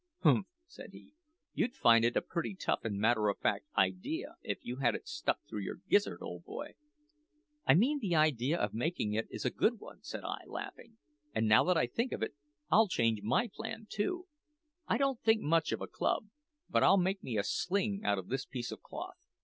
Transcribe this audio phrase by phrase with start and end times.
[0.23, 1.13] "Humph!" said he;
[1.53, 5.07] "you'd find it a pretty tough and matter of fact idea if you had it
[5.07, 6.73] stuck through your gizzard, old boy!"
[7.67, 10.97] "I mean the idea of making it is a good one," said I, laughing.
[11.35, 12.33] "And, now I think of it,
[12.71, 14.25] I'll change my plan too.
[14.87, 16.29] I don't think much of a club,
[16.73, 19.13] so I'll make me a sling out of this piece of cloth.